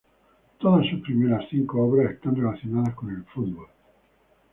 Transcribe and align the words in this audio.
Todas 0.59 0.87
sus 0.89 1.01
primeras 1.01 1.45
cinco 1.51 1.79
obras 1.83 2.13
están 2.13 2.35
relacionadas 2.35 2.95
con 2.95 3.11
el 3.11 3.23
fútbol. 3.25 3.67